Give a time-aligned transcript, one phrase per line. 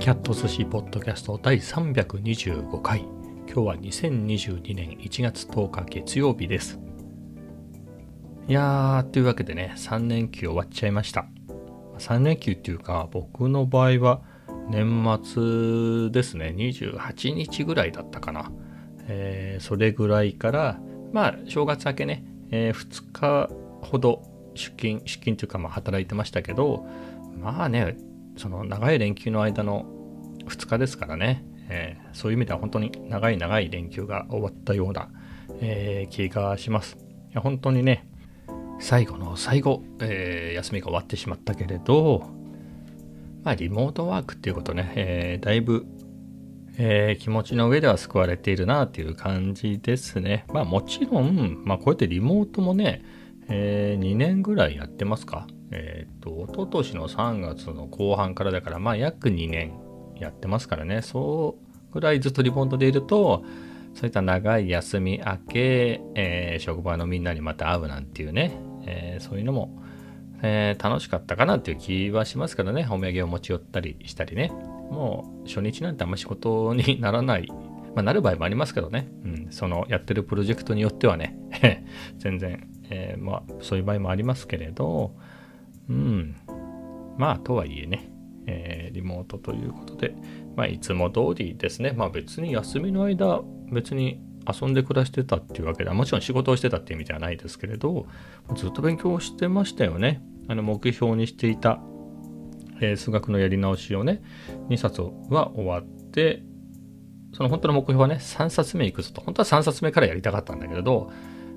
[0.00, 3.00] キャット寿司ポッドキャスト第325回。
[3.00, 6.80] 今日は2022年1月10日月曜日です。
[8.48, 11.26] いやーというわけでね3連休終わっちゃいました。
[11.98, 14.22] 3連休っていうか僕の場合は
[14.70, 16.54] 年末ですね。
[16.56, 18.50] 28日ぐらいだったかな、
[19.06, 20.80] えー、それぐらいから
[21.12, 23.50] まあ正月明けね、えー、2日
[23.82, 24.22] ほど
[24.54, 26.86] 出勤出勤というかまあ働いてましたけど
[27.38, 27.98] まあね
[28.40, 29.84] その長い連休の間の
[30.46, 35.10] 2日ですからね、えー、そういう意味では本当に長い長い連休が終わったような、
[35.60, 36.96] えー、気がします。
[37.30, 38.08] いや本当にね、
[38.80, 42.30] 最後の最後、えー、休みが終わってしまったけれど、
[43.44, 45.84] まあ、リモートワークっていうことね、え、だいぶ、
[46.78, 50.46] え、気持ちの上では救われているなっていう感じですね。
[50.52, 53.02] まあもちろん、まあこうやってリモートもね、
[53.48, 59.72] え、2年ぐらいやってますかえっ、ー、と、一昨年の3月の後半からだから、まあ約2年
[60.18, 61.56] やってますからね、そ
[61.90, 63.44] うぐらいずっとリモートでいると、
[63.94, 69.82] そういった長い休み明け、えー、職場のみんなにまた会うなんていうね、えー、そういうのも、
[70.42, 74.52] えー、楽しかったかなっていう気はしますからね、お土産を持ち寄ったりしたりね。
[74.90, 77.46] もう初日なんてあんま仕事にならない、
[77.94, 81.38] まあ、なる場合もありますけどね、うん、そのやってるプロジェクトによってはね、
[82.18, 85.14] 全然、えー、まあそういう場合もありますけれど、
[85.90, 86.36] うん。
[87.18, 88.10] まあ、とはいえね、
[88.46, 90.14] えー、リモートということで、
[90.56, 91.92] まあ、いつも通りですね。
[91.92, 98.06] まあ、別に休みの間、別に遊んで暮らしてたっていうわけでは、もちろん仕事をしてたっていう意味ではないですけれど、
[98.54, 100.22] ずっと勉強してましたよね。
[100.48, 101.80] あの、目標にしていた、
[102.80, 104.22] えー、数学のやり直しをね、
[104.68, 106.42] 2冊は終わって、
[107.32, 109.20] その本当の目標はね、3冊目いくぞと。
[109.20, 111.10] 本当は3冊目からやりたかったんだけれど、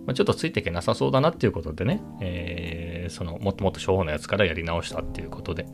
[0.05, 5.65] ま、ちょっとついていけなさそうだなっていうことでね、えー、そのもっともっと初歩のやつからやり直したっていうことで、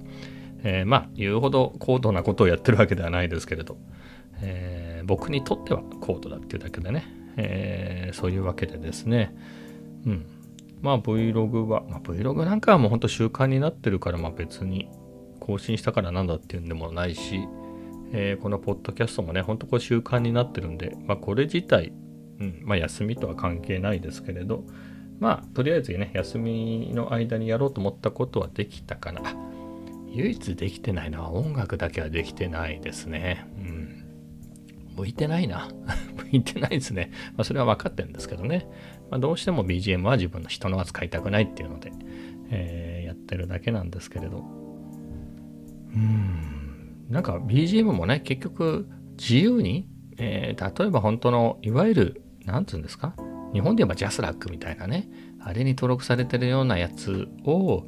[0.64, 3.78] えー、まあ言うほど高度なことをやってるわけではないですけれど、
[4.42, 7.06] えー、僕にとっては高度だっていうだけでね、
[7.38, 9.36] え、そういうわけでですね、
[10.06, 10.26] うん。
[10.82, 14.90] まあ Vlog は、まあ、Vlog なんかはもうほんと習慣になってるから、まあ別に
[15.40, 17.42] 更新したからなんだっていうんでもないし、
[18.12, 21.94] え、このポッドキャストもね、ほんとこう習慣になってるんで、まあこれ自体、
[22.40, 24.64] うん、まあ休みとは関係ないですけれど、
[25.20, 29.22] まあとりあえずね、休みの間にやろうと思ったことはできたかな。
[30.12, 33.46] 唯一できてないのは音楽だけはできてないですね。
[33.58, 34.06] うん。
[34.96, 35.70] 向いてないな。
[36.32, 37.12] 向いてないですね。
[37.36, 38.68] まあそれは分かってるんですけどね。
[39.10, 41.92] まあ、どうしても BGM は自分の人のは使いたくないっていうので、
[42.50, 44.44] えー、やってるだけなんですけれど。
[45.94, 47.06] うん。
[47.10, 53.14] なんか BGM もね、結局自由に、えー、例えば本当のいわゆるなんつうんですか？
[53.54, 57.88] 日本で言えばジャスラックみたいなね、あれに登録されてるようなやつを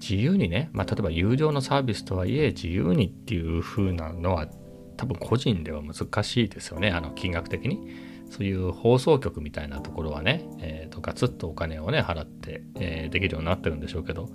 [0.00, 4.48] 自由にね、まあ、例えば有料のサービスとはいえ自由にっていう風なのは
[4.96, 8.08] 多分個人では難しいですよね、あの金額的に。
[8.30, 14.28] そういう放送局みたいなところはね、えー、とガツッとお金をね、払って、えー、できるようになってるんでしょうけど、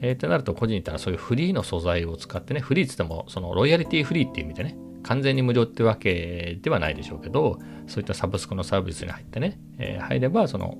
[0.00, 10.78] えー、ってなると個人ってのはそういうフリーの素材を使ってね、フリーって言ってもそのロイヤリティフリーっていう意味でね、完全に無料ってわけではないでしょうけど、そういったサブスクのサービスに入ってね、えー、入れば、その、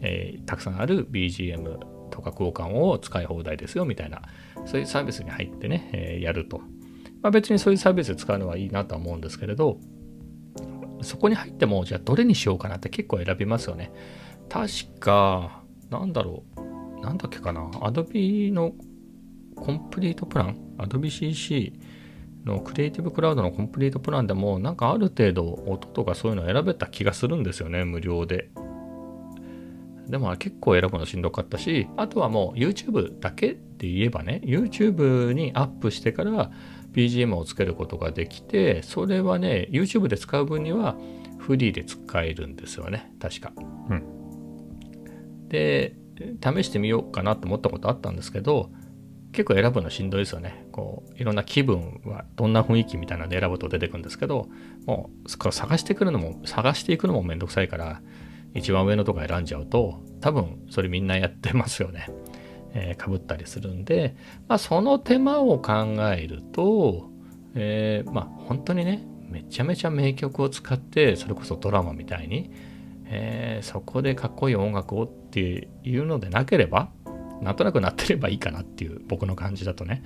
[0.00, 1.78] えー、たくさんある BGM
[2.10, 4.22] とか交換を使い放題ですよみたいな、
[4.66, 6.60] そういうサービスに入ってね、えー、やると。
[7.22, 9.78] まあ、別にそういうサービスで使うのはいいなとは思うんですけれど、
[11.02, 13.92] そこに入っても、じゃあどれにしようかなって結構選びますよね。
[14.48, 18.72] 確か、なんだろう、なんだっけかな、Adobe の
[19.54, 21.72] コンプリートプラン、Adobe CC
[22.44, 28.50] のクリエイティブクラウドのコンプリートプランでもなんかある程度音とかそういうの選べた気がするんですよね無料で。
[30.08, 36.50] でも結構選ぶのしんどかったしあとはもう YouTube だけで言えばね YouTube にアップしてから
[36.92, 40.96] BGM をつけることができてそれはね YouTube で使う分には
[41.38, 43.52] フリーで使えるんですよね確か。
[43.90, 45.48] うん。
[45.48, 45.94] で
[46.42, 48.70] 試してみようかなと思ったことあったんですけど
[49.32, 50.66] 結構選ぶのしんどいですよね。
[50.72, 54.48] こう、いろんな気分はどんな雰囲気みたいなので選ぶと出てくるんですけど、
[54.86, 58.00] もう、これ探してくるのも、探していくのもめんどくさいから、
[58.54, 62.08] 一番上のとこ選んじゃうと、多分それみんなやってますよね。
[62.74, 64.14] えー、かぶったりするんで、
[64.46, 65.72] まあその手間を考
[66.14, 67.10] えると、
[67.54, 72.50] えー、まあ本当にね、めちゃめちゃ名曲を使って、それこそドラマみたいに、
[73.06, 76.90] えー、そこでかっこいい音楽をっていうのでなければ、
[77.42, 80.02] なんとなくなってればいいかなっていう僕の感じだとね。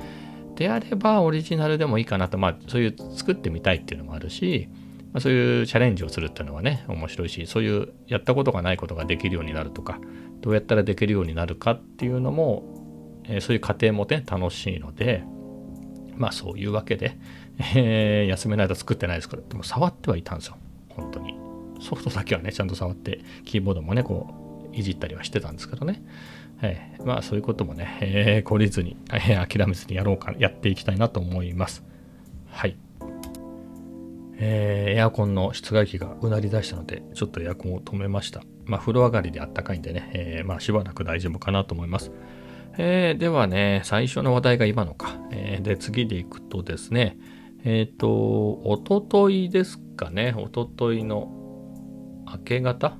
[0.57, 4.69] であればオリジナルでもいいかなと、まあそういう作ってみたいっていうのもあるし、
[5.13, 10.01] まあ、そういうチャレンジをするっていうのはね、面白いし、そういうやったことがないことができるようになるとか、
[10.41, 12.65] どうやったらできるようになるかっていうのも、
[13.25, 15.25] えー、そういう過程もね、楽しいので、
[16.17, 17.17] まあそういうわけで、
[17.75, 20.57] えー、休めない間作ってないですから、でも触ってはいたんですよ。
[20.89, 21.35] 本当に。
[21.81, 26.03] ソフトだけはね、ちゃんと触って、キーボードもね、こう、いじったりはしてたんですけどね。
[26.63, 31.85] えー、まあそういうこともね、えー、懲りずに、えー、諦めずにやろうか、やっていきたいなと思います。
[32.47, 32.77] はい。
[34.37, 38.43] えー、エアコンの室外機がうなり出したので、ちょっとエアコンを止めました。
[38.65, 42.13] まあ風呂上がりであったかいんでね、えー、まあしばらく大丈夫かなと思います。
[42.79, 45.17] えー、ではね、最初の話題が今のか。
[45.31, 47.19] えー、で、次でいくとですね、
[47.65, 51.29] えっ、ー、と、おとといですかね、おとといの
[52.27, 52.97] 明け方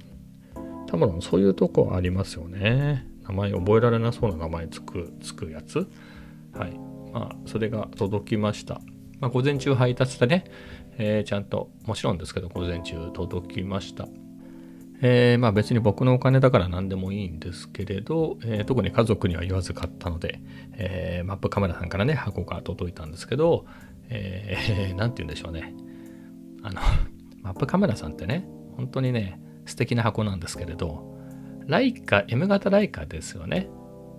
[0.85, 3.07] タムロンそういうとこありますよね。
[3.27, 5.87] 名前覚えられなそうな名前つく、つくやつ？
[6.53, 6.73] はい。
[7.13, 8.81] まあ、それが届きました。
[9.19, 10.45] まあ、午前中配達でね、
[10.97, 14.07] えー、ちゃんと、もちろんですけど、午前中届きました。
[15.01, 20.41] えー、まあ別に僕のお金だから何でもいいんですけれど、えー、特に家族には言わず買ったので、
[20.73, 23.65] えー、マップカメラさんからね、箱が届いたんですけど、
[24.09, 25.75] えー、 て言うんでしょうね。
[26.63, 26.81] あの、
[27.43, 31.16] マップカメラさんってね、本当にね、素敵な箱なんですけれど、
[31.67, 33.69] ライカ、M 型ライカですよね。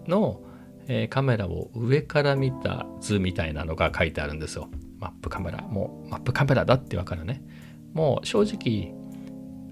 [0.06, 0.43] の、
[0.87, 4.69] えー、カメラを上から見た図みたいなのが書いてあるんですよ。
[4.99, 5.62] マップカメラ。
[5.62, 7.43] もうマップカメラだってわかるね。
[7.93, 8.95] もう正直、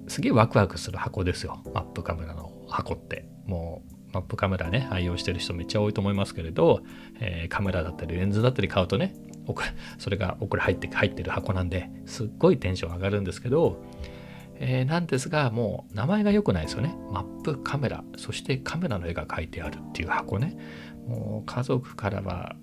[0.09, 1.63] すげえワクワクする箱ですよ。
[1.75, 3.29] マップカメラの箱って。
[3.47, 6.83] もうマップカメラね、愛用してる人めっちゃ多いと思いますけれど、
[7.21, 9.15] えー、カメラだったりレンズだったり買うとね、
[9.99, 13.83] それが送れ入って入ってる箱なんですっごいテンション上がるんですけど、
[14.59, 16.97] えー、なんですが、もう名前が良くないですよね。
[17.13, 20.57] マップカメラ、そしてカメラの絵が描いてあるっていう箱ね。
[21.07, 22.57] もう家族からは、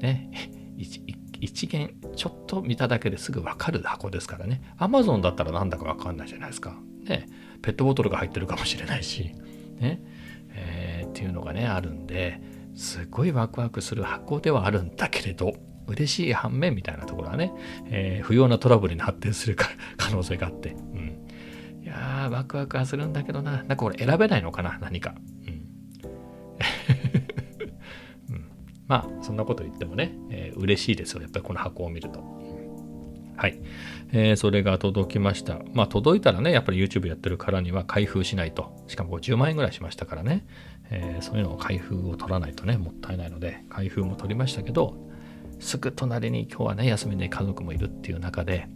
[0.00, 0.30] ね、
[0.76, 4.62] 一見ちょっと見ただけですぐ分かる箱ですからね。
[4.78, 6.78] アマゾンだったらなんだか分かんないじゃないですか。
[7.04, 7.26] ね、
[7.62, 9.34] ペットボトルが入ってるかもしれないし、
[9.78, 10.02] ね、
[10.50, 12.40] えー、っていうのがね、あるんで、
[12.74, 15.54] すごいワクワクする箱ではあるんだけれど、
[15.86, 17.52] 嬉しい反面みたいなところはね、
[17.86, 21.26] えー、不要なトラブルに発展するか可能性があって、うん。
[21.82, 23.58] いやー、ワクワクはするんだけどな。
[23.58, 25.14] なんかこれ選べないのかな、何か。
[25.46, 25.68] うん。
[28.34, 28.44] うん、
[28.86, 31.22] まあ、そんなこと言ってもね、えー、嬉しいですよ。
[31.22, 32.34] やっぱりこの箱を見ると。
[33.36, 33.60] はい、
[34.12, 35.58] えー、それが届きました。
[35.72, 38.84] まあ届いたらね、やっぱり YouTube やってるからには開封しないと。
[38.86, 40.46] しかも10万円ぐらいしましたからね、
[40.90, 44.94] えー、そういうのを開封を取らないとね、もったいないので、開封も取りましたけど、
[45.64, 48.68] すぐ隣に今日はね、休みで家族もいるっていう中で、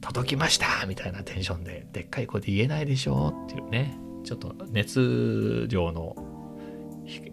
[0.00, 6.16] 届きましたみたいなテンションで、でっかい声で言えないでしょっていうね、ちょっと熱量の、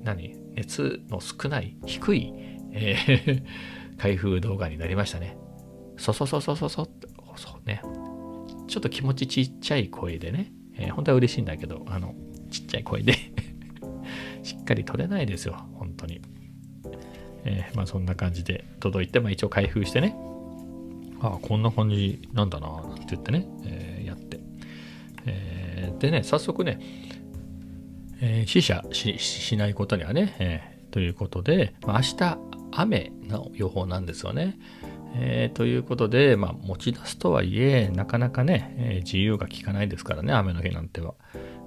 [0.03, 0.35] 何？
[0.53, 2.33] 熱の少ない、低い、
[2.71, 3.43] えー
[3.97, 5.37] 開封動画になりましたね。
[5.97, 7.07] そそそそそそって、
[7.37, 7.81] そうね。
[8.67, 12.13] ちょっと気持ちちっちゃい声でね、えー、本当は嬉しいんだけど、あの、
[12.51, 13.13] ちっちゃい声で
[14.43, 16.21] しっかり撮れないですよ、本当に。
[17.45, 20.15] えー、まあそんな感じで届いて、まあ一応開封してね、
[21.21, 24.39] ああ、こんな感じなんだな、なんて言ってね、えー、やって。
[25.25, 26.79] えー、でね、早速ね、
[28.21, 32.37] えー、死者しないことにはね、え、ということで、まあ、明日
[32.71, 34.57] 雨の予報なんですよね。
[35.17, 41.13] えー、ということで、まあ、持ち出すとはいえ、なかなかね、えー、自由が利かないですからね、雨の日なんては。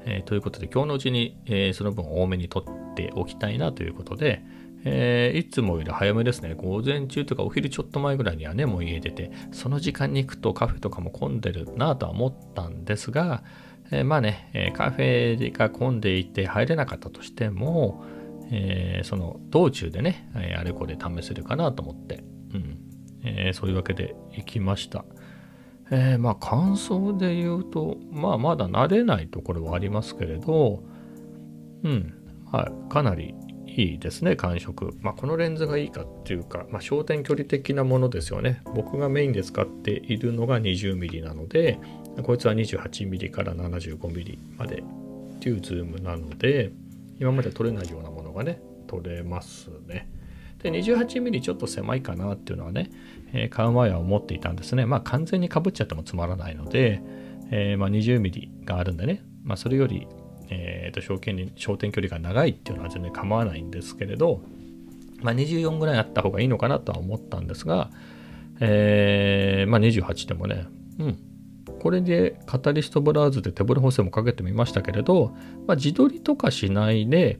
[0.04, 4.42] えー、ということで、今日のうちに、えその分多めに取っておきたいなということで、
[4.85, 13.42] えいつもより早めですね、午前中とかお昼ちょっと前ぐらいにはね、もう家出て、その時間に行くとカフェとかも混んでるなとは思ったんですが、
[13.90, 18.04] えまあね、カフェが混んでいて入れなかったとしても、
[18.50, 22.23] えその道中でね、あれこれ試せるかなと思って、
[22.54, 22.78] うん。
[23.25, 25.04] え、そういうわけで行きました。
[25.90, 30.82] えー、まあ感想で言うと、まあまだ慣れないところはありますけれど、
[31.82, 32.14] うん、
[32.50, 33.35] はい、かなり
[33.78, 34.92] いいですね、感触。
[35.00, 38.61] まあこのレンズがいいかっていうか、まあ焦点距離的なものですよね。
[38.75, 41.78] 僕がメインで使っているのが 20mm なので、
[42.25, 46.73] こいつは 28mm から 75mm までっていうズームなので、
[47.20, 50.11] 今まで撮れないようなものがね、撮れますね。
[50.61, 52.90] で、28mm ちょっと狭いかなっていうのはね、
[53.32, 54.87] えー、買う前は思っていたんですね。
[54.87, 57.00] まあ完全にかぶっちゃってもつまらないので、
[57.52, 60.08] えー、ま 20mm があるんでね、まあそれより、
[60.50, 64.42] えー、と焦点に焦点距離が長いっていうのは全然構わないんですけれど、
[65.20, 67.90] まあ、24ぐらいあった方がいいのかなとは思ったんですが、
[68.60, 70.66] えー、まあ28でもね、
[70.98, 71.18] うん。
[71.80, 75.32] これでカタリストブラウズで手ブレ補正もかけてみましたけれど、
[75.66, 77.38] まあ、自撮りとかしないで、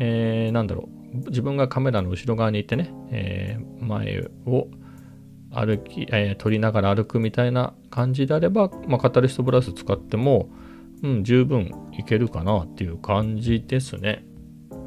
[0.00, 4.68] えー、なんだろう、自分がカメラの後ろ側にいてね、えー、前を
[5.50, 10.48] 歩き、えー、撮りながら歩くみたいな感じであれば、まあ、カタリストブラウス使っても、
[11.02, 14.24] うん、十分いけるかなっていう感じですね。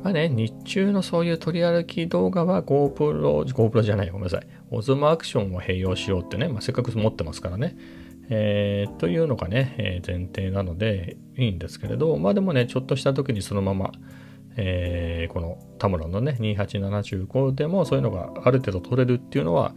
[0.04, 4.48] まあね、日中のそういう取り歩き動画は GoPro、GoPro じゃないごめんなさい。
[4.72, 7.76] オズマアクションを併用しようってね、まあ、せっかく持ってますからね。
[8.30, 13.92] えー、というのがね、えー、前提なのでいいんですけれど、まあでもね、ちょっとした時にそのまま、
[14.58, 19.76] えー、このタムロンのね、2875でもそういうのがある程度取れるっていうのは、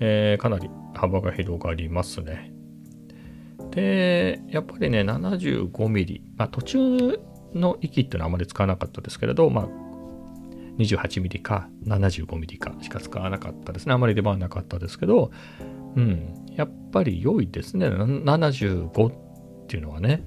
[0.00, 2.52] え、かなり幅が広がりますね。
[3.72, 7.18] で、やっぱりね、75ミリ、まあ途中
[7.54, 9.68] の息っていうのはあまり使わなかったですけれど、まあ
[10.78, 13.94] 28ミリか75ミリかしか使わなかったですね。
[13.94, 15.30] あまり出番なかったですけど、
[15.96, 17.88] うん、やっぱり良いですね。
[17.88, 20.24] 75っていうのはね。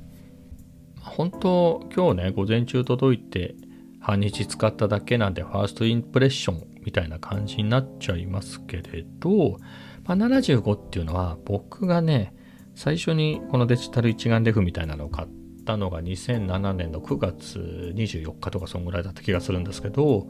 [0.99, 3.55] 本当、今日ね、午前中届いて
[3.99, 9.57] 半日使っただけなんで、ファーストインプレッションみたいな感じになっちゃいますけれど、
[10.05, 12.34] まあ、75っていうのは僕がね、
[12.75, 15.27] 最初にこのデジタル一眼レフみたいなのを買っ
[15.65, 20.27] たのが2007年の9月24日とかそんぐらいだった気がするんですけど、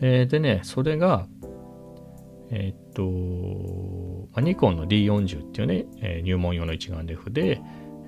[0.00, 1.26] えー、でね、それが、
[2.50, 7.60] えー、っと、まあ、ニコンの D40 っていうね、えー、入門用の一眼レフで、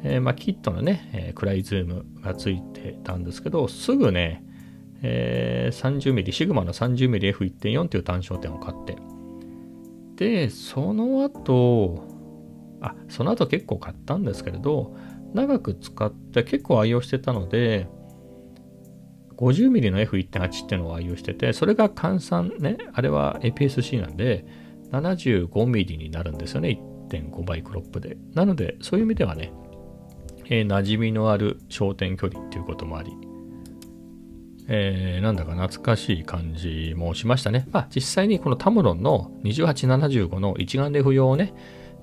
[0.03, 4.43] えー、まあ、キットのね、え暗いズームがついてたんですけど、すぐね、
[5.03, 8.97] えー、30mm、シグマの 30mmF1.4 っていう単焦点を買って、
[10.17, 12.16] で、その後、
[12.89, 14.97] あ、その後結構買ったんですけれど、
[15.35, 17.89] 長く使って結構愛用してたので、
[19.37, 24.45] 50mm の F1.8 っていうのを愛用してて、それが換算ね、あれは APS-C なんで、
[24.93, 26.81] 75mm になるんですよね。
[27.09, 28.17] 1.5倍クロップで。
[28.35, 29.53] なので、そういう意味ではね、
[30.47, 33.13] えー、馴染みのある焦点距離っていうこともあり、
[34.69, 37.67] えー、なんだか懐かしい感じもしましたね。
[37.71, 41.55] まあ、実際にこのタムロンの2875の一眼レフ用をね、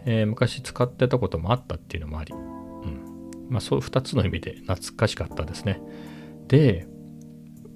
[0.06, 3.50] えー、昔使ってたこともあったっていうのもあり、うん。
[3.50, 5.82] まあ、そう2つの意味で懐かしかったですね。
[6.48, 6.88] で、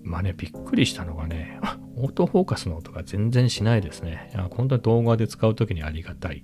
[0.04, 1.60] まあね、びっくりしたのがね、
[1.96, 4.30] オートフォーカスの音が全然しないですね。
[4.34, 6.44] いや本当に動画で使うときにありがたい、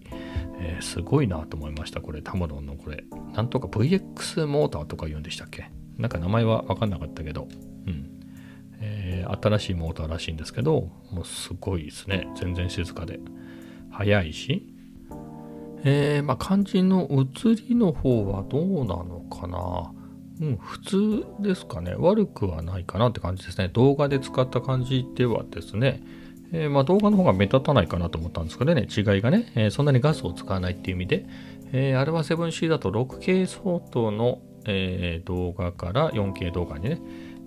[0.60, 2.02] えー、すごいなと思いました。
[2.02, 3.06] これ、タムロンのこれ。
[3.34, 5.72] なんとか VX モーターとか言うんでしたっけ？
[5.98, 7.48] なんか名前はわかんなかったけど、
[7.88, 8.10] うん。
[8.82, 12.28] えー、新しいモーターらしいんですけど、もうすごいですね。
[12.36, 13.20] 全然静かで。
[13.92, 14.73] 速いし。
[15.84, 19.92] えー、まあ肝心の映りの方はどうなのかな？
[20.42, 21.94] うん、普通ですかね。
[21.98, 23.70] 悪くはないかなって感じですね。
[23.74, 26.02] 動画で使った感じではですね。
[26.52, 31.25] えー、まあ動画の方が目立たないかなと思ったんですけどね、違いがね、えー、そんなにガスを使わないっていう意味で、
[31.72, 37.02] えー、あれは 7C だと 6K 相当の、え、動画から 4K 動画にね、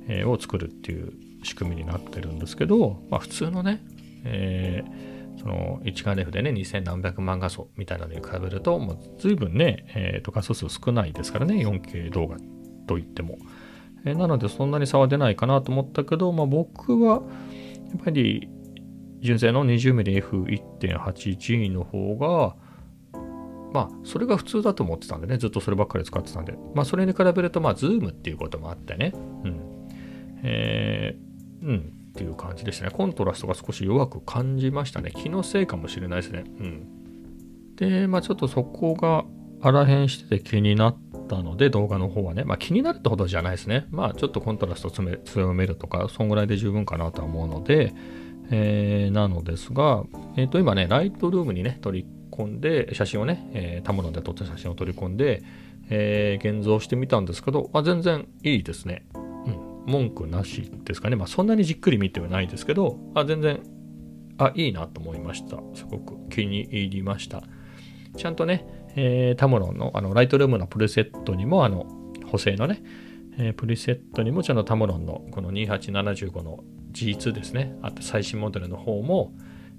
[0.09, 1.12] え、を作るっていう
[1.45, 3.81] 仕組みになってるんですけど、まあ普通のね、
[4.25, 5.15] えー、
[5.46, 12.36] その一眼レフでね、2000何百万画素みたいなのに比べると、もう随分ね、えー、と画素数少ないですからね、4K 動画
[12.88, 13.38] と言っても。
[14.04, 17.20] えー、なのでそんなに差は出ないかなと思ったけど、まあ僕は、や
[17.96, 18.48] っぱり
[19.20, 22.56] 純正の 20mmF1.8G の方が、
[23.72, 29.60] まあ、それが普通だと思ってたんでね、ずっとそればっかり使ってたんで、まあ、それに比べると、まあ、ズームっていうこともあってね、うん。
[30.42, 32.90] えー、うん、っていう感じでしたね。
[32.90, 35.12] コントラストが少し弱く感じましたね。
[35.14, 36.44] 気のせいかもしれないですね。
[36.46, 37.76] うん。
[37.76, 39.26] で、まあ、ちょっとそこが
[39.61, 40.96] あらへんしてて気になっ
[41.28, 43.87] たので、動画の方はね、まあ、気になるってほどじゃないですね。
[43.90, 47.92] まあ、ちょっとコントラスト強めるとか、そんぐらいで十分かなとは思うので、
[48.50, 50.04] えー、なのですが、
[50.37, 55.42] えっ、ー、と、今ね、ライトルームにね、取り込んで、写真をね、えー、タムロンで撮った写真を取り込んで、
[55.90, 59.04] えー、現像してみたんですけど、まあ、全然いいですね。
[59.87, 61.16] 文句なしですかね。
[61.16, 63.62] まあ、そんなにじっくり見てはないですけど、あ全然、
[64.38, 65.59] あ、いいなと思いました。
[65.75, 67.43] すごく気に入りました。
[68.16, 68.66] ちゃんとね、
[68.97, 71.87] えー、タムロンのあのライトルームのプレセットにも、あの、
[72.26, 72.83] 補正のね、
[73.38, 77.76] えー、プリセットにもちゃんとタムロンのこの2875の G2 ですね。
[77.83, 79.35] あと最新モデルの方も、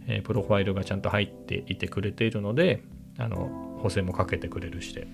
[0.07, 2.83] えー、プロファイルがちゃんと入っていてくれているので、
[3.17, 5.07] あの、補正もかけてくれるして、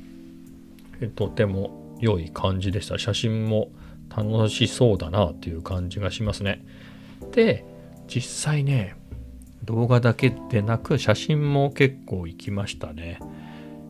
[1.16, 3.00] とても良い感じでした。
[3.00, 3.72] 写真も
[4.10, 6.64] 楽しそうだなっていう感じがしますね。
[7.32, 7.66] で、
[8.08, 8.96] 実際ね、
[9.64, 13.20] 動画だけでなく写真も結構行きましたね。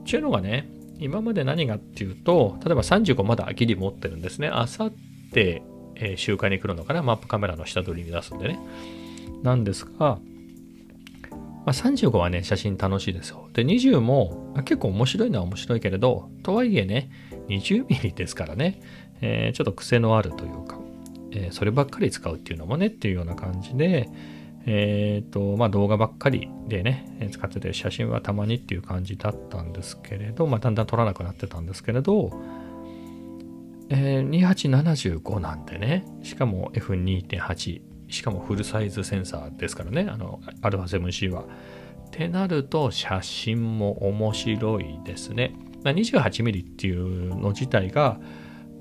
[0.05, 4.47] ちゅうのがね、今まで何がっていうと、例えば35まだギリ持ってるんですね。
[4.47, 4.93] あさっ
[5.31, 5.63] て、
[5.95, 8.59] えー、集会に来るのかなマップカメラの下取りに出すんでね。
[9.41, 10.19] なんですが、
[11.65, 13.49] まあ、35はね、写真楽しいですよ。
[13.53, 17.09] で、20も、結構面白いのは面白いけれど、とはいえね、
[17.49, 18.81] 20ミリですからね、
[19.25, 20.77] えー、ちょっと癖のあるというか、
[21.31, 24.09] えー、そればっかり使うっていうのもねっていうような感じで、
[24.65, 32.31] えっ、ー、と、まあ動画ばっかりでね、使ってて写真はたまにっていう感じだったんですけれど、まあだんだん撮らなくなってたんですけれど、
[33.89, 41.43] えー、2875なんでね、しかも F2.8、しかもフルサイズセンサーですからね、あの、α7C は。
[41.43, 41.45] っ
[42.11, 45.55] てなると、写真も面白いですね。
[45.83, 48.19] ま28ミリっていうの自体が、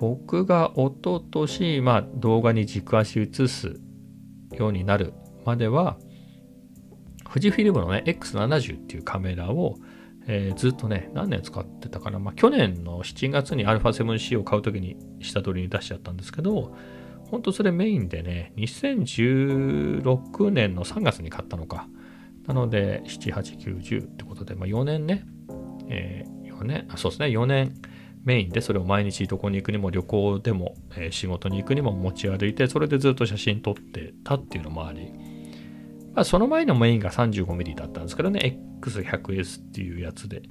[0.02, 3.76] 僕が一昨年、まあ動画に軸足移す
[4.50, 5.97] ようになるまでは、
[7.25, 9.76] 富士フィルムのね、X70 っていうカメラを、
[10.26, 12.18] えー、ずっとね、何年使ってたかな。
[12.18, 16.75] まあ、去年の7月に α7C を買うときに下取りに出しちゃったんですけど、
[17.30, 21.87] ほんとそれメインでね、2016年の3月に買ったのか。
[22.49, 25.25] なので、7、8、9、10ってことで、まあ、4年ね、
[25.88, 27.73] えー、4年、あ、そうですね、4年
[28.25, 35.12] メインでそれを毎日どこに行くにも旅行でも、えー、仕事に行くにも持ち歩いて、それでずっと写真撮ってたっていうのもあり、
[36.14, 40.43] まあ、その前のメインが 35mm だったんですけどね、X100S っていうやつで。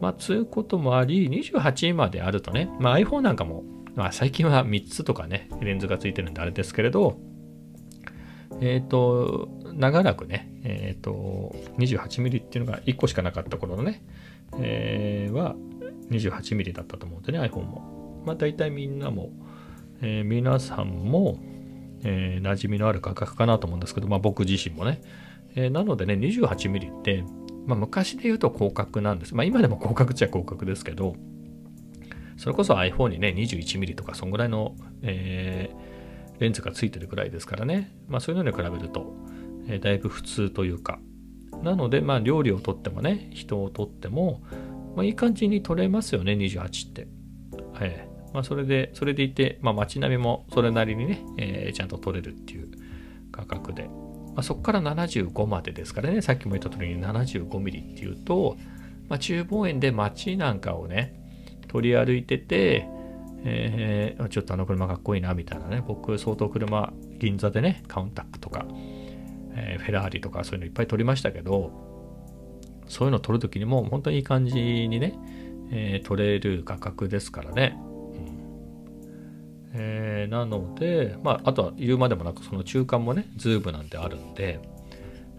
[0.00, 3.64] まあ、つうこともあり、28まであるとね、まあ、iPhone なんかも、
[3.94, 7.18] まあ、最近は3つとかね、レンズがついてるんであれですけれど、
[8.60, 14.02] えっ、ー、と、長らくね、えっ、ー、と、28mm っていうのが1個しかなかった頃のね、
[14.58, 15.56] えー、は
[16.10, 18.22] 28mm だったと思うんでね、iPhone も。
[18.24, 19.30] まあ、大体みんなも、
[20.00, 21.38] えー、皆さんも、
[22.02, 25.00] えー、馴染みのある価格かなと思うんですけど、まあ、僕自身もね。
[25.54, 27.24] えー、なのでね、28ミリって、
[27.66, 29.34] まあ、昔で言うと広角なんです。
[29.34, 31.16] まあ、今でも広角っちゃ広角ですけど、
[32.36, 37.96] それこそ iPhone にね、21ミリとか、そんぐらいの、えー、レンズがついてるくらいですからね。
[38.08, 39.14] まあ、そういうのに比べると、
[39.68, 40.98] えー、だいぶ普通というか。
[41.62, 44.42] なので、まあ、料理をとってもね、人をとっても、
[44.94, 47.08] まあ、いい感じに撮れますよね、28って。
[47.80, 52.68] えーまあ、それで、それでいて、まあ、街並みもそれなりにね、えー、ちゃんと取れるっていう
[53.30, 58.56] 価格で、まあ、そこから75までですからね、さっきも言った通りに75ミリっていうと、
[59.08, 61.14] まあ、中望遠で街なんかをね、
[61.68, 62.88] 取り歩いてて、
[63.44, 68.66] えー、ちょっとあの車かっこいいなみたいなね、僕相当車、銀座でね、カウンタックとか、
[69.54, 71.93] えー、フェラーリとかそういうのいっぱい撮りましたけど、
[72.88, 75.14] そういうの撮るときにも本当にいい感じにね、
[75.70, 77.76] えー、撮れる画角ですからね。
[79.76, 84.60] えー、なので、まあ、あとは言うまでもなくその中間もねズームなんてあるんで、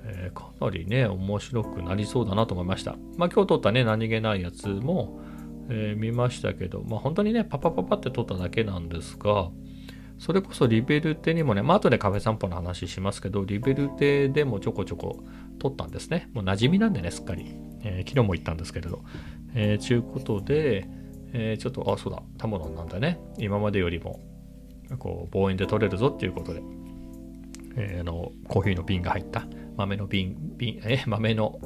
[0.03, 5.21] えー、かなりね面白くなりそうだなと思いましたまあ今日撮ったね何気ないやつも、
[5.69, 9.49] え、見ましたけどまあ本当にねパパパパって撮っただけなんですが
[10.17, 15.23] それこそリベルテにもね、まあ後でカフェ散歩の話しますけど、リベルテでもちょこちょこ
[15.59, 16.29] 撮ったんですね。
[16.33, 17.45] もう馴染みなんでね、すっかり。
[17.83, 19.03] えー、昨日も言ったんですけれど。
[19.53, 20.87] えー、ちゅうことで、
[21.33, 23.19] えー、ちょっと、あ、そうだ、タモロンなんだね。
[23.37, 24.19] 今までよりも、
[24.99, 26.61] こう、望遠で取れるぞっていうことで、
[27.77, 29.47] えー、の、コーヒーの瓶が入った、
[29.77, 31.59] 豆の瓶、瓶、え、豆の、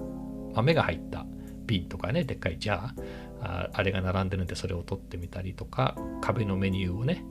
[0.54, 1.26] 豆が入った
[1.66, 3.04] 瓶とかね、でっかいジャー、
[3.42, 7.24] ああれが並んでるんで、それを取ってみたりとか、壁のメニューをね、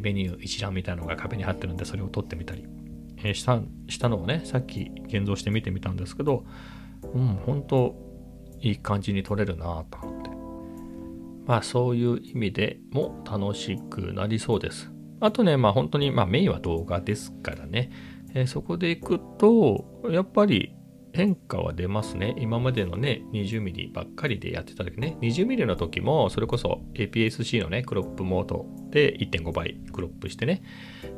[0.00, 2.64] メニュー一覧みたいなのが壁に貼ってるんで、それを取ってみたり、
[3.22, 6.44] え、した、したのをね、さっき現像して見てみたんですけど、
[7.02, 7.94] うん、本当
[8.60, 10.30] いい感じに撮れるなと思って。
[11.46, 14.90] まあそういう意味でも楽しくなりそうです。
[15.20, 17.90] あとね、まあ本当に、まあメインは動画ですからね、
[18.34, 20.74] え、そこで行くと、やっぱり
[21.14, 22.34] 変化は出ますね。
[22.38, 30.64] 今までのね、20mm ばっかりでやってた時ね、20mm の時も、それこそ APS-C のね、クロップモードで1.5倍クロップしてね、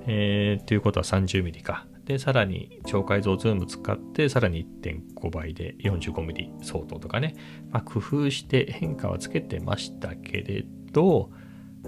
[0.07, 1.87] えー、ということは 30mm か。
[2.05, 7.35] で、さらに超解像ズーム使って、さらに1.5倍で 45mm 相当とかね、
[7.71, 11.31] まあ、工夫して変化はつけてましたけれど、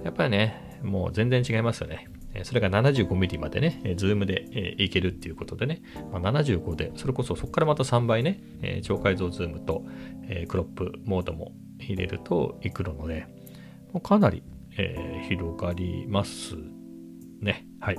[0.03, 2.09] やっぱりね、もう全然違いますよね。
[2.45, 9.85] それが 75mm までね、ズームでいけるっていうことでね、まあ、75で、それこそそこからまた3倍ね、超解像ズームと
[10.49, 13.27] クロップモードも入れるといくので、
[13.93, 14.43] もうかなり、
[14.77, 16.55] え、広がります
[17.41, 17.67] ね。
[17.81, 17.99] はい。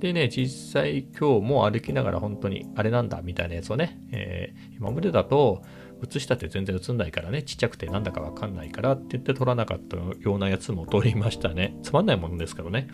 [0.00, 5.62] でね、実際今日も歩きながら本当にあれなんだみたいなやつをね、えー、今までだと
[6.02, 11.76] 映したって全然映んないからね、ちっちゃくてなんだかわかんないからって言って撮らなかったようなやつも撮りましたね。
[11.82, 12.88] つまんないものですけどね。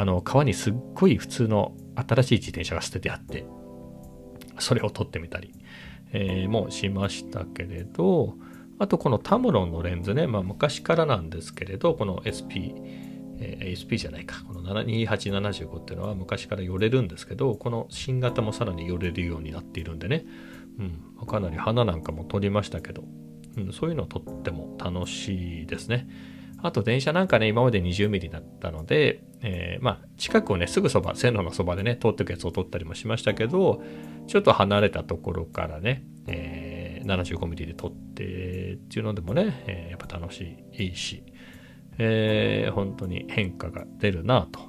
[0.00, 3.44] あの、川にすっごい普通の新しい自転車が捨ててあって、
[4.58, 5.52] それを撮ってみたり、
[6.12, 8.34] えー、もしましたけれど、
[8.78, 12.72] あとこのタムロンのレンズね、まあ昔からなんですけれど、この SP、
[13.40, 20.24] えー、SP じゃないか、この2875っていうのは昔から寄れるんですけど、この新型もさらに寄れるようになっているんでね、
[20.78, 23.04] うん、かなり花なんかも撮りましたけど、
[23.58, 26.08] うん、そういうのを撮っても楽しいですね。
[26.62, 33.82] あと電車なんかね、今まで20ミリだったので、えー、まあ、近くをね、すぐそば、線路のそばでね、通ってくやつを撮ったりもしましたけど、
[34.26, 41.24] ちょっと離れたところからね、えー、75ミリで撮ってっていうのでもね、えー、やっぱ楽しい、いいし、
[41.98, 44.60] えー、本当に変化が出るなと、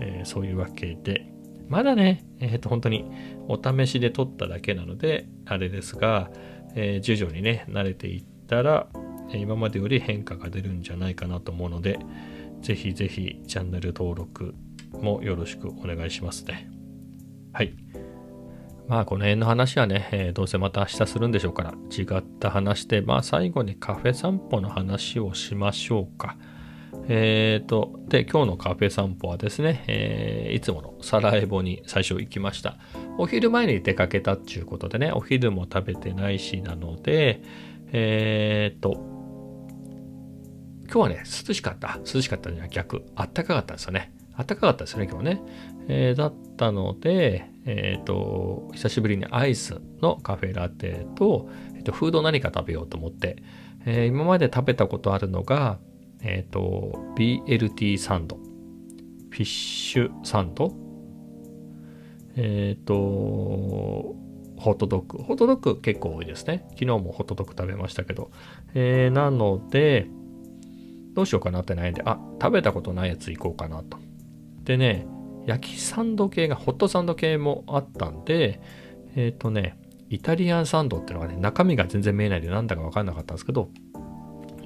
[0.00, 1.32] えー、そういうわけで、
[1.68, 3.04] まだね、えっ、と、本当に
[3.48, 6.30] お試しで撮っただけなので、あれですが、
[6.76, 8.86] え、徐々にね、慣れていったら、
[9.32, 11.98] 今までより変化が出るんじゃないかなと思うので、
[12.62, 14.54] ぜひぜひチャンネル登録
[14.92, 16.70] もよろしくお願いしますね。
[17.52, 17.74] はい。
[18.88, 26.36] まあこの辺の話はね、えー、どうせまた明日するんでしょうから、違った話で、まあ最後にカフェ散歩の話をしましょうか。
[27.08, 32.78] えっ、ー、と、で、今日のカフェ散歩はですね、えー、いつものサラエボに最初行きました。
[33.18, 37.42] お昼前に出かけたっていうことでね、お昼も食べてないしなので、
[37.92, 39.15] えっ、と、
[40.86, 41.98] 今日はね、涼しかった。
[42.12, 43.04] 涼しかったんじゃ逆。
[43.14, 44.12] あったかかったんですよね。
[44.34, 45.42] あったかかったですよね、今日ね。
[45.88, 53.42] えー、だったので、えっ、ー、と、久しぶりにアイスのカフェラテと、えーと、フード何か食べようと思って、
[53.84, 55.78] えー、今まで食べたことあるのが、
[56.22, 60.72] えっ、と、BLT サンド、フィッシュサンド、
[62.36, 62.94] えっ、と、
[64.58, 65.22] ホットドッグ。
[65.22, 66.64] ホットドッグ結構多いですね。
[66.70, 68.30] 昨日もホットドッグ食べましたけど。
[68.74, 70.08] え、なので、
[71.16, 73.96] どうしようかなって悩んで、あ、食べたことないやつ行こうかなと。
[74.64, 75.06] でね、
[75.46, 78.60] 焼きサンド系が、ホットサンド系もあったんで、
[79.16, 79.78] えっ、ー、とね、
[80.10, 83.70] イタリアンサンドっていうのがね、中身が全然見えないでなんだかわかんなかったんですけど、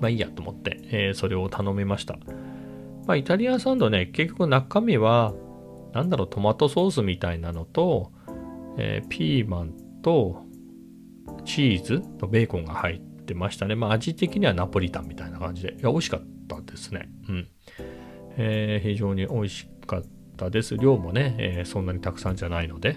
[0.01, 2.19] まあいいやと思って、えー、それを頼みました。
[3.07, 5.33] まあイタリアンサンドね、結局中身は、
[5.93, 8.11] なんだろう、トマトソースみたいなのと、
[8.77, 10.43] えー、ピーマンと
[11.45, 13.77] チーズとベーコンが入ってましたね。
[13.77, 17.09] まあ味的にはナポリタンみたいな感じで、いや、美味しかったですね。
[17.29, 17.49] うん。
[18.37, 20.03] えー、非常に美味しかっ
[20.37, 20.77] たです。
[20.77, 22.97] 量もね、えー、そんなにたくさんじゃないので。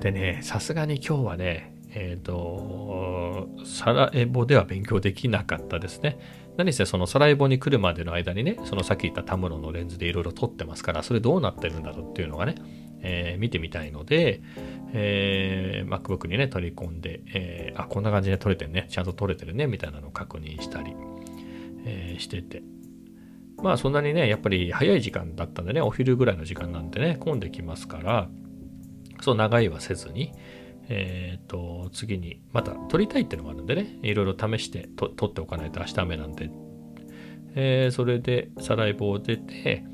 [0.00, 6.18] でね、さすがに今日はね、えっ、ー、と、サラエボでは勉強できなかったですね。
[6.56, 12.54] 何せそのサラエボに来るまでの間にね、そのさっき言ったタムロのレンズでいろいろ撮ってますから、それどうなってるんだろうっていうのがね、
[13.02, 14.42] えー、見てみたいので、
[14.92, 20.94] えー、MacBook にね、取り込んで、えー、あ、こんな感じで撮れてるね、ちゃんと撮れてるね、みたいなのを確認したり、
[21.84, 22.62] えー、してて。
[23.62, 28.28] まあそんなにね、やっぱり早い時間だったんでね、お昼ぐらいの時間なんでね、混んできますから、
[29.20, 30.32] そう長いはせずに、
[30.88, 36.50] えっ、ー、と、次にまた撮りたいっていうのもあるんでね、いろいろ試して撮っておかないと明日雨なんで、
[37.54, 39.84] えー、それでサライボを出て、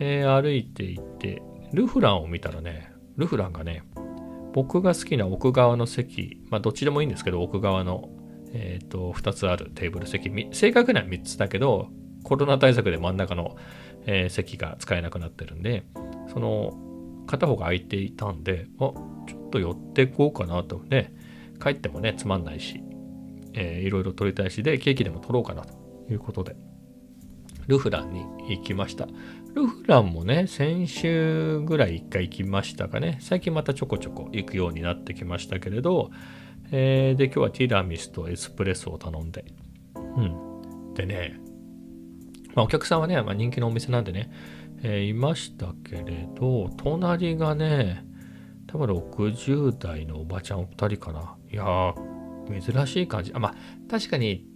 [0.00, 3.82] えー、歩いていって、ルフランを見たらね、ルフランがね、
[4.52, 8.08] 僕が好きな奥側の席、まあどっちでもいいんですけど、奥側の、
[8.52, 11.88] えっ、ー、と、2つあるテーブル席、正確には3つだけど、
[12.22, 13.56] コロナ対策で真ん中の、
[14.06, 15.84] えー、席が使えなくなってるんで、
[16.32, 16.72] その
[17.26, 18.92] 片方が空いていたんで、あ、
[19.26, 21.14] ちょっと寄ってこうかなとね、
[21.62, 22.82] 帰ってもね、つまんないし、
[23.54, 25.74] えー、いろいろ撮りたいしで、ケーキでも撮ろうかなと
[26.10, 26.56] いうことで、
[27.66, 29.06] ルフランに行きました。
[29.54, 33.18] ルフランもね、先週ぐらい一回行きましたかね。
[33.20, 36.10] 最近またちょこちょこ行くようになってきましたけれど、
[36.70, 39.44] えー、で、今日はティラミスとエスプレッソを頼んで。
[39.94, 40.94] うん。
[40.94, 41.38] でね、
[42.54, 44.30] まあ、お客さんはね、まあ、人気のお店なんでね、
[44.82, 48.04] えー、いましたけれど、隣がね、
[48.66, 51.36] 多分60代のおばちゃん2人かな。
[51.50, 51.94] いやー、
[52.60, 53.32] 珍しい感じ。
[53.34, 53.54] あまあ、
[53.90, 54.46] 確かに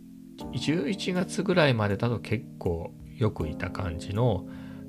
[0.53, 4.46] 11月ぐらいまでだと結構よくいた感じの、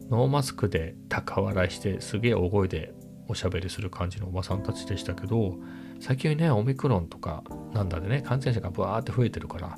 [0.10, 2.94] ノーマスクで高笑いしてすげえ大声で
[3.28, 5.58] おしゃべりする感じのおばさんたちでしたけど
[6.04, 9.78] 最近ねオミクロンとかなんだでね感染者がブワーって増えてるから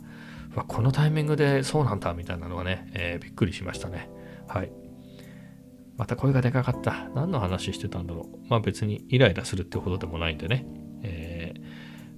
[0.56, 4.10] わこのタイミングでそうなんだみたいなのはね、えー、びっくりしましたね。
[4.48, 4.72] はい。
[5.98, 7.10] また声がでかかった。
[7.14, 8.50] 何の話してたんだろう。
[8.50, 10.66] まあ別にイライラするってほどでもないんでね、
[11.04, 11.62] えー、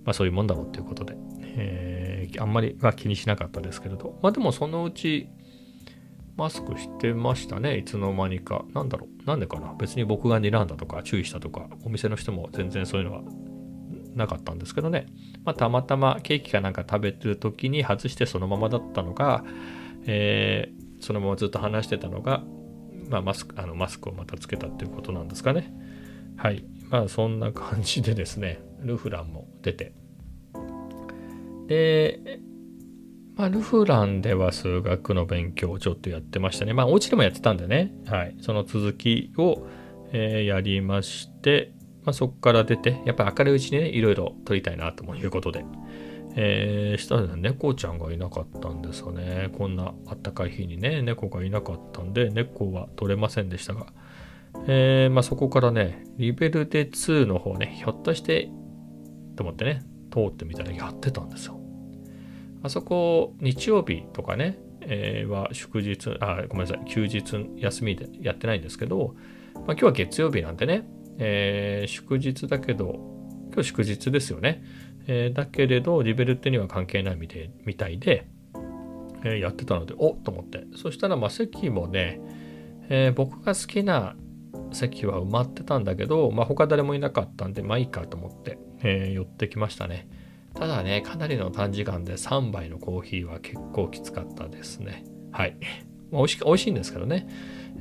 [0.06, 4.20] まあそういうもんだろうっていうことで、えー、あんまりは気にしなかったですけれど。
[4.22, 5.28] まあでもそのうち
[6.38, 8.64] マスクしてましたね、いつの間にか。
[8.74, 9.74] なんだろう、なんでかな。
[9.74, 13.24] 別に僕が睨んだとか注意したとか、お店の人も全然そういうのは
[14.18, 15.08] なかったんですけどね。
[15.46, 19.44] まあ、たまたまケーキかなんか食べてる時に外してそのままだったのが、
[20.06, 22.44] えー、そのままずっと話してたのが、
[23.10, 25.74] まあ、マスク、あのマスクをまたつけたっていうことなんですかね。
[26.38, 26.66] はい。
[26.90, 29.94] まあ、そんな感じでですね、ルフランも出て。
[31.68, 32.40] で、
[33.36, 36.74] まあ、ルフランでは数学の勉強をちょっとやってましたね。
[36.74, 37.94] まあ、お家でもやってたんでね。
[38.06, 38.36] はい。
[38.42, 39.68] その続きを、
[40.12, 41.72] えー、やりまして、
[42.08, 45.66] まあ、そこから出て、やっぱり明るいうちにね、いろいろ撮りたいなということで、
[46.38, 49.50] えー、したら猫ちゃんがいなかったんですよね。
[49.58, 53.88] こんなあったかい日にね、猫がいなかったんで、猫は撮れませんでしたが、
[54.68, 58.50] えー、まあ、そこからね、リベルテ2の方ね、ひょっとして、
[59.36, 61.60] と思ってね、通ってみたらやってたんですよ。
[62.64, 67.22] あそこ、日曜日とかね、えー、は祝日、あ、ごめんなさい、休日
[67.58, 69.14] 休みでやってないんですけど、
[69.56, 73.00] まあ、今日は月曜日なんでね、えー、祝日だけど、
[73.54, 74.64] 今日祝日ですよね。
[75.08, 78.28] えー、だけれど、リベルテには関係ないみたいみたいで、
[79.24, 80.66] えー、やってたので、おっと思って。
[80.76, 82.20] そしたら、まあ、席もね、
[82.90, 84.16] え、僕が好きな
[84.72, 90.08] 席は埋まってたんだけど、まあ、他誰もいなかったんで、まあいいかと思って、え、寄ってきましたね。
[90.54, 95.04] ただね、かなりの短時間で3杯のコーヒーは結構きつかったですね。
[95.32, 95.58] はい。
[96.12, 97.28] まあ、美味し美味しいんですけどね、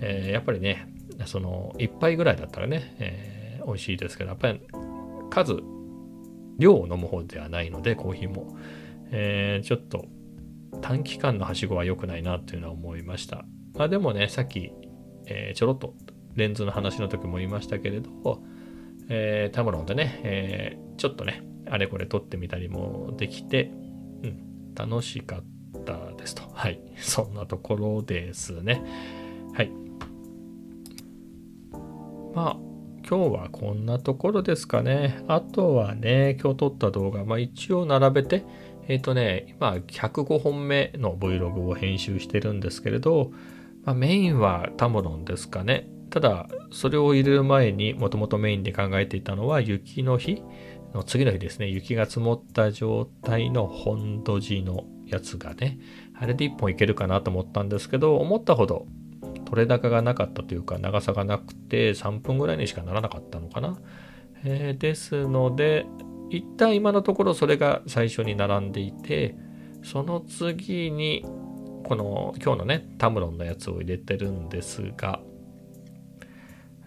[0.01, 0.89] え、やっぱりね、
[1.25, 4.61] その1杯ぐらいだったらね、えー、美味しいですけど、やっぱり
[5.31, 5.63] 数、
[6.59, 8.57] 量を飲む方ではないので、コーヒーも、
[9.11, 10.07] えー、ちょっと
[10.83, 13.45] 短期間のはしごは良くないなというのは思いました。
[13.75, 14.73] まあでもね、さっき、
[15.27, 15.95] えー、ちょろっと
[16.35, 18.43] レンズの話の時も言いましたけれど、
[19.09, 23.71] えー、タムロンでね、えー、ちょっとね、あれこれ撮ってみたりもできて、
[24.23, 26.43] うん、楽しかったですと。
[26.53, 26.81] はい。
[26.97, 28.83] そんなところですね。
[32.37, 32.57] まあ、
[33.09, 35.25] 今日はこんなところですかね。
[35.27, 38.45] あとはね、今日撮った動画、まあ一応並べて、
[38.89, 43.31] えっ、ー、とね、今105本目の Vlog を編集してるんですけれど、
[43.85, 45.89] まあ、メインはタムロンですかね。
[46.11, 50.43] ただ、それを入れる前にもともとメインで考えていたのは雪の日
[50.93, 51.69] の次の日ですね。
[51.69, 55.79] 雪が積もった状態の本土地のやつがね、
[56.15, 58.87] あれで1本いけるかなと思ったんですけど、思ったほど
[59.47, 63.79] 取れ高がなかったというか長さがなくて3分ぐらいにしかならなかったのかな。
[64.45, 65.87] えー、ですので
[66.31, 69.35] 一旦今のところそれが最初に並んでいて
[69.83, 71.25] その次に
[71.85, 75.21] この今日のねタムロンのやつを入れてるんですが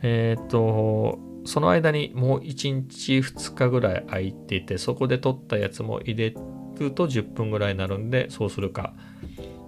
[0.01, 6.29] えっ、ー、とその間にもう1日2日ぐらい空いててそこで撮ったやつも入れ
[6.77, 8.93] ると10分ぐらいになるんでそうするか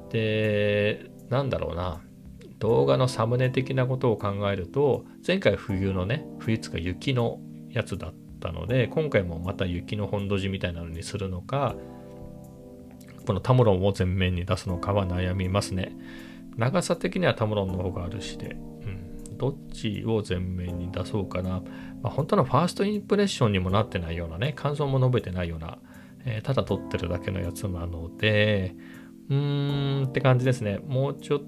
[0.09, 2.01] でなんだろうな
[2.61, 11.75] 動画のサムネ的なことを考えると前回冬のね冬つか雪のやつだったので今回もまた雪の本土地みたいなのにするのか
[13.25, 15.95] このタムロンを前面に出すのかは悩みますね。
[16.57, 21.61] 長さ的にはタムロンの方があるしで、うん、どっちを前面に出そうかな、
[22.01, 25.79] まあ、本当のファーストインプレッションにもなってないようなね感想も述べてないような、
[26.25, 28.75] えー、ただ撮ってるだけのやつなので
[29.29, 30.79] うーんって感じですね。
[30.85, 31.41] もうちょっ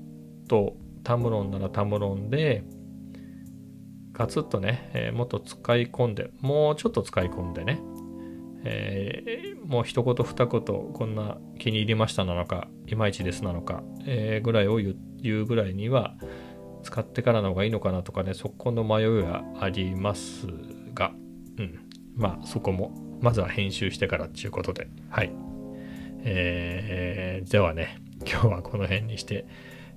[0.47, 2.63] とタムロンならタムロンで、
[4.13, 7.81] ガツッとね、えー、もっと使い込んで、もうちょっと使い込んでね、
[8.63, 16.15] えー、もう一言二言、こんな気に入りましたなのか、いまいちですなのか、えー、ぐらいを言うぐらいには、
[16.83, 20.47] 使ってからの方がいいのかなとかね、そこの迷いはあります
[20.93, 21.11] が、
[21.57, 21.79] うん。
[22.15, 25.31] まあ、そこも、まずは編集してからっていうことで、はい。
[26.25, 29.45] えー、ではね、今日はこの辺にして、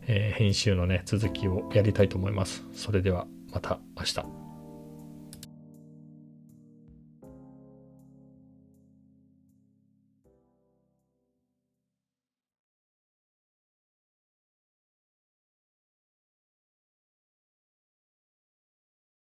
[0.06, 2.64] えー、編集のね、続きをやりたいと思います。
[2.72, 4.45] それではまた明日。